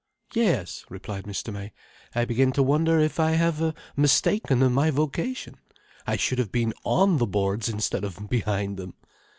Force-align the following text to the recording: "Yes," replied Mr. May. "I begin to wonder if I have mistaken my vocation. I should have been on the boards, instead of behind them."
"Yes," 0.33 0.83
replied 0.89 1.25
Mr. 1.25 1.53
May. 1.53 1.73
"I 2.15 2.25
begin 2.25 2.51
to 2.53 2.63
wonder 2.63 2.99
if 2.99 3.19
I 3.19 3.33
have 3.33 3.75
mistaken 3.95 4.73
my 4.73 4.89
vocation. 4.89 5.59
I 6.07 6.15
should 6.17 6.39
have 6.39 6.51
been 6.51 6.73
on 6.83 7.17
the 7.19 7.27
boards, 7.27 7.69
instead 7.69 8.03
of 8.03 8.27
behind 8.27 8.77
them." 8.77 8.95